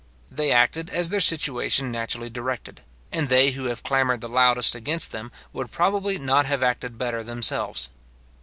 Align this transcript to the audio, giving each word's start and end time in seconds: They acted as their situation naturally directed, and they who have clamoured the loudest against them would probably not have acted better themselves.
They 0.31 0.51
acted 0.51 0.89
as 0.89 1.09
their 1.09 1.19
situation 1.19 1.91
naturally 1.91 2.27
directed, 2.31 2.81
and 3.11 3.29
they 3.29 3.51
who 3.51 3.65
have 3.65 3.83
clamoured 3.83 4.21
the 4.21 4.27
loudest 4.29 4.73
against 4.73 5.11
them 5.11 5.31
would 5.53 5.71
probably 5.71 6.17
not 6.17 6.47
have 6.47 6.63
acted 6.63 6.97
better 6.97 7.21
themselves. 7.21 7.87